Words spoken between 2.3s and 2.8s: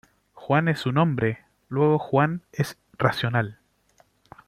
es